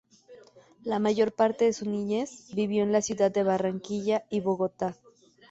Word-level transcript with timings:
La 0.83 0.97
mayor 0.97 1.31
parte 1.35 1.65
de 1.65 1.73
su 1.73 1.87
niñez 1.87 2.47
vivió 2.55 2.81
en 2.81 2.91
la 2.91 3.03
ciudad 3.03 3.29
de 3.29 3.43
Barranquilla 3.43 4.23
y 4.31 4.39
Bogotá. 4.39 4.97